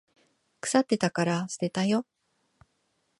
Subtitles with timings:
[0.61, 2.07] 腐ってたから捨てたよ。